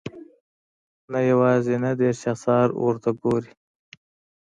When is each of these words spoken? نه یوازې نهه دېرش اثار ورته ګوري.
نه 1.11 1.19
یوازې 1.31 1.75
نهه 1.81 1.93
دېرش 2.01 2.21
اثار 2.33 2.67
ورته 2.83 3.09
ګوري. 3.21 3.53